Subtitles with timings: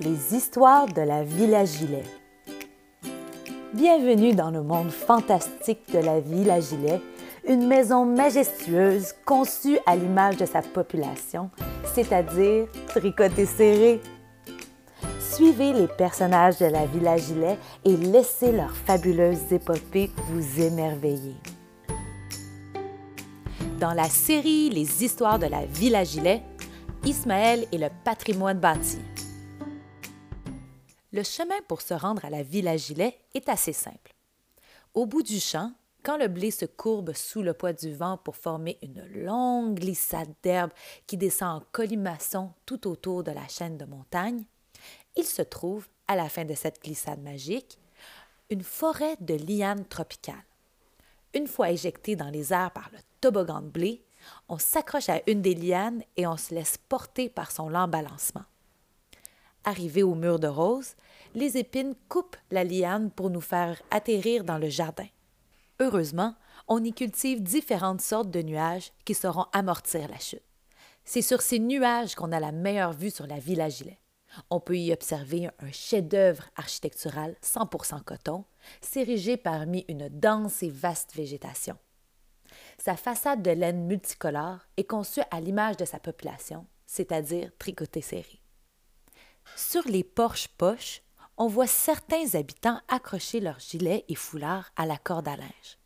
[0.00, 2.02] Les histoires de la Villa Gilet.
[3.72, 7.00] Bienvenue dans le monde fantastique de la Villa Gilet,
[7.46, 11.48] une maison majestueuse conçue à l'image de sa population,
[11.94, 14.00] c'est-à-dire tricotée serrée.
[15.20, 21.36] Suivez les personnages de la Villa Gilet et laissez leurs fabuleuses épopées vous émerveiller.
[23.78, 26.42] Dans la série Les histoires de la Villa Gilet,
[27.04, 28.98] Ismaël et le patrimoine bâti.
[31.14, 34.16] Le chemin pour se rendre à la Villa Gilet est assez simple.
[34.94, 35.70] Au bout du champ,
[36.02, 40.34] quand le blé se courbe sous le poids du vent pour former une longue glissade
[40.42, 40.72] d'herbe
[41.06, 44.44] qui descend en colimaçon tout autour de la chaîne de montagne,
[45.14, 47.78] il se trouve, à la fin de cette glissade magique,
[48.50, 50.34] une forêt de lianes tropicales.
[51.32, 54.04] Une fois éjecté dans les airs par le toboggan de blé,
[54.48, 58.42] on s'accroche à une des lianes et on se laisse porter par son lent balancement.
[59.64, 60.94] Arrivé au mur de rose,
[61.34, 65.06] les épines coupent la liane pour nous faire atterrir dans le jardin.
[65.80, 66.34] Heureusement,
[66.68, 70.42] on y cultive différentes sortes de nuages qui sauront amortir la chute.
[71.04, 73.98] C'est sur ces nuages qu'on a la meilleure vue sur la Villa Gilet.
[74.50, 78.44] On peut y observer un chef-d'œuvre architectural 100% coton,
[78.80, 81.76] s'ériger parmi une dense et vaste végétation.
[82.78, 88.43] Sa façade de laine multicolore est conçue à l'image de sa population, c'est-à-dire tricotée serrée.
[89.56, 91.02] Sur les porches-poches,
[91.36, 95.78] on voit certains habitants accrocher leurs gilets et foulards à la corde à linge.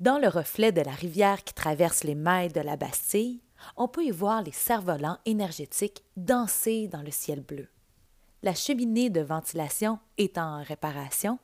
[0.00, 3.40] Dans le reflet de la rivière qui traverse les mailles de la Bastille,
[3.76, 7.68] on peut y voir les cerfs-volants énergétiques danser dans le ciel bleu.
[8.42, 11.38] La cheminée de ventilation étant en réparation,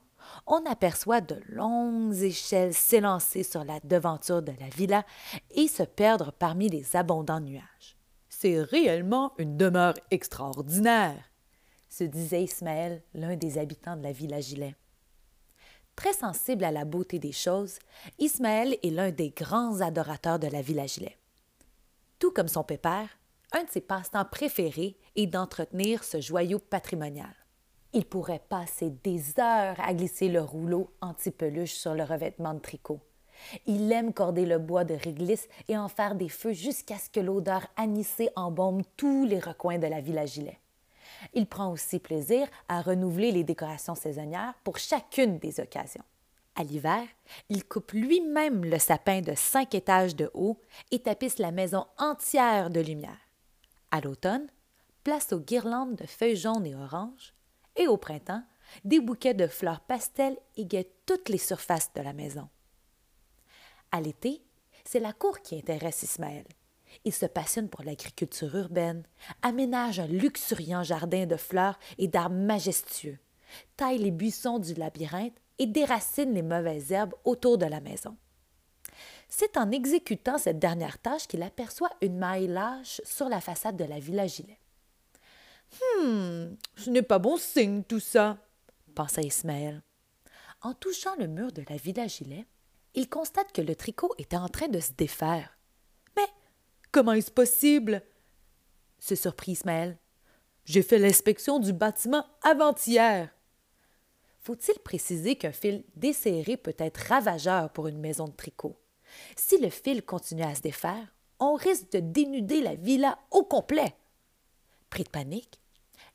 [0.46, 5.04] on aperçoit de longues échelles s'élancer sur la devanture de la villa
[5.52, 7.96] et se perdre parmi les abondants nuages.
[8.28, 11.29] C'est réellement une demeure extraordinaire,
[11.90, 14.74] se disait Ismaël, l'un des habitants de la villa Gilet.
[15.96, 17.78] Très sensible à la beauté des choses,
[18.18, 21.18] Ismaël est l'un des grands adorateurs de la villa Gilet.
[22.18, 23.08] Tout comme son pépère,
[23.52, 27.34] un de ses passe-temps préférés est d'entretenir ce joyau patrimonial.
[27.92, 33.00] Il pourrait passer des heures à glisser le rouleau anti-peluche sur le revêtement de tricot.
[33.66, 37.20] Il aime corder le bois de réglisse et en faire des feux jusqu'à ce que
[37.20, 40.60] l'odeur anisée embaume tous les recoins de la villa Gilet.
[41.34, 46.04] Il prend aussi plaisir à renouveler les décorations saisonnières pour chacune des occasions.
[46.56, 47.02] À l'hiver,
[47.48, 50.60] il coupe lui-même le sapin de cinq étages de haut
[50.90, 53.18] et tapisse la maison entière de lumière.
[53.90, 54.48] À l'automne,
[55.04, 57.34] place aux guirlandes de feuilles jaunes et oranges,
[57.76, 58.42] et au printemps,
[58.84, 62.48] des bouquets de fleurs pastel égaient toutes les surfaces de la maison.
[63.92, 64.42] À l'été,
[64.84, 66.44] c'est la cour qui intéresse Ismaël.
[67.04, 69.04] Il se passionne pour l'agriculture urbaine,
[69.42, 73.18] aménage un luxuriant jardin de fleurs et d'arbres majestueux,
[73.76, 78.16] taille les buissons du labyrinthe et déracine les mauvaises herbes autour de la maison.
[79.28, 83.84] C'est en exécutant cette dernière tâche qu'il aperçoit une maille lâche sur la façade de
[83.84, 84.58] la villa Gilet.
[85.98, 88.38] Hum, ce n'est pas bon signe tout ça,
[88.94, 89.82] pensa Ismaël.
[90.62, 92.46] En touchant le mur de la villa Gilet,
[92.94, 95.56] il constate que le tricot était en train de se défaire.
[96.92, 98.02] Comment est-ce possible?
[98.98, 99.98] se surprit Ismaël.
[100.64, 103.30] J'ai fait l'inspection du bâtiment avant-hier.
[104.40, 108.76] Faut-il préciser qu'un fil desserré peut être ravageur pour une maison de tricot?
[109.36, 113.96] Si le fil continue à se défaire, on risque de dénuder la villa au complet.
[114.90, 115.60] Pris de panique,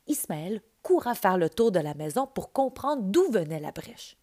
[0.06, 4.16] Ismaël court à faire le tour de la maison pour comprendre d'où venait la brèche.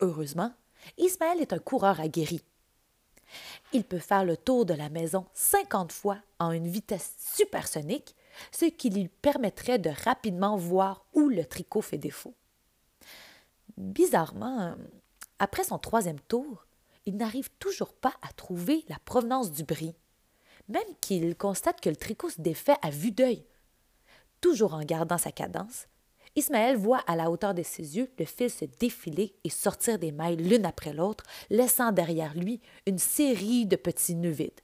[0.00, 0.52] Heureusement,
[0.96, 2.42] Ismaël est un coureur aguerri.
[3.74, 8.14] Il peut faire le tour de la maison 50 fois en une vitesse supersonique,
[8.50, 12.34] ce qui lui permettrait de rapidement voir où le tricot fait défaut.
[13.78, 14.74] Bizarrement,
[15.38, 16.66] après son troisième tour,
[17.06, 19.94] il n'arrive toujours pas à trouver la provenance du bris,
[20.68, 23.44] même qu'il constate que le tricot se défait à vue d'œil.
[24.40, 25.86] Toujours en gardant sa cadence,
[26.34, 30.12] Ismaël voit à la hauteur de ses yeux le fil se défiler et sortir des
[30.12, 34.60] mailles l'une après l'autre, laissant derrière lui une série de petits nœuds vides.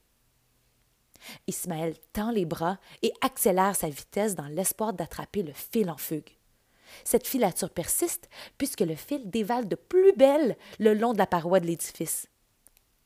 [1.47, 6.31] Ismaël tend les bras et accélère sa vitesse dans l'espoir d'attraper le fil en fugue.
[7.03, 11.59] Cette filature persiste puisque le fil dévale de plus belle le long de la paroi
[11.59, 12.27] de l'édifice.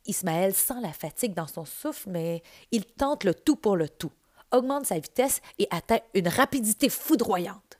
[0.05, 4.11] Ismaël sent la fatigue dans son souffle, mais il tente le tout pour le tout,
[4.51, 7.79] augmente sa vitesse et atteint une rapidité foudroyante.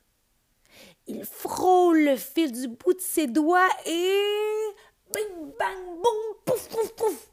[1.08, 4.20] Il frôle le fil du bout de ses doigts et.
[5.14, 7.30] Bing, bang, boum, pouf, pouf, pouf.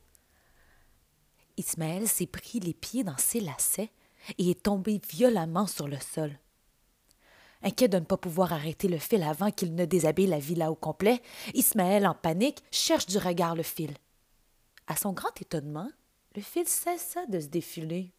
[1.57, 3.91] Ismaël s'est pris les pieds dans ses lacets
[4.39, 6.39] et est tombé violemment sur le sol.
[7.63, 10.75] Inquiet de ne pas pouvoir arrêter le fil avant qu'il ne déshabille la villa au
[10.75, 11.21] complet,
[11.53, 13.95] Ismaël, en panique, cherche du regard le fil.
[14.87, 15.91] À son grand étonnement,
[16.35, 18.13] le fil cessa de se défiler.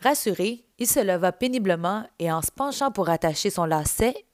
[0.00, 4.26] Rassuré, il se leva péniblement et en se penchant pour attacher son lacet,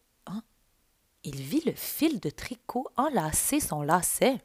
[1.24, 4.38] il vit le fil de tricot enlacer son lacet.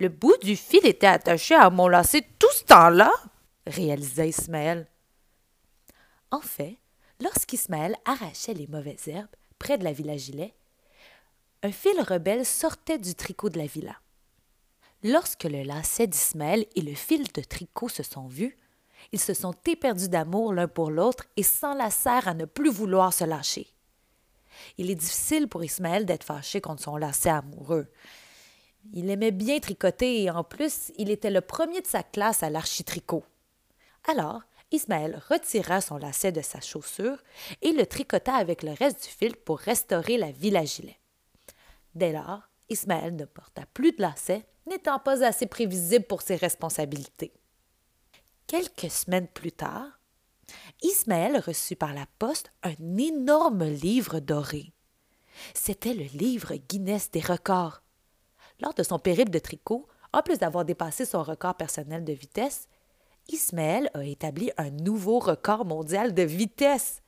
[0.00, 3.12] Le bout du fil était attaché à mon lacet tout ce temps-là,
[3.66, 4.88] réalisa Ismaël.
[6.30, 6.78] En fait,
[7.20, 10.54] lorsqu'Ismaël arrachait les mauvaises herbes près de la villa Gilet,
[11.62, 13.96] un fil rebelle sortait du tricot de la villa.
[15.04, 18.56] Lorsque le lacet d'Ismaël et le fil de tricot se sont vus,
[19.12, 23.24] ils se sont éperdus d'amour l'un pour l'autre et s'enlacèrent à ne plus vouloir se
[23.24, 23.71] lâcher.
[24.78, 27.86] Il est difficile pour Ismaël d'être fâché contre son lacet amoureux.
[28.92, 32.50] Il aimait bien tricoter et en plus, il était le premier de sa classe à
[32.50, 33.24] l'architricot.
[34.08, 37.18] Alors, Ismaël retira son lacet de sa chaussure
[37.60, 40.98] et le tricota avec le reste du fil pour restaurer la ville à gilet.
[41.94, 47.32] Dès lors, Ismaël ne porta plus de lacet, n'étant pas assez prévisible pour ses responsabilités.
[48.46, 50.00] Quelques semaines plus tard,
[50.82, 54.72] Ismaël reçut par la poste un énorme livre doré.
[55.54, 57.82] C'était le livre Guinness des records.
[58.60, 62.68] Lors de son périple de tricot, en plus d'avoir dépassé son record personnel de vitesse,
[63.28, 67.00] Ismaël a établi un nouveau record mondial de vitesse.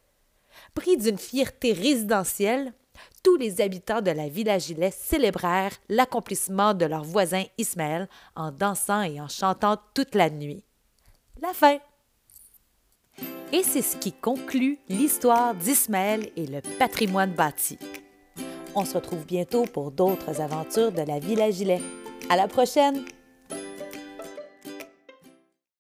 [0.75, 2.73] Pris d'une fierté résidentielle,
[3.25, 9.03] tous les habitants de la Villa Gilet célébrèrent l'accomplissement de leur voisin Ismaël en dansant
[9.03, 10.65] et en chantant toute la nuit.
[11.43, 11.79] La fin.
[13.53, 17.79] Et c'est ce qui conclut l'histoire d'Ismaël et le patrimoine bâti.
[18.75, 21.81] On se retrouve bientôt pour d'autres aventures de la Villa Gilet.
[22.29, 23.05] À la prochaine!